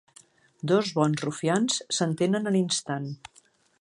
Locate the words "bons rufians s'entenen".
0.99-2.53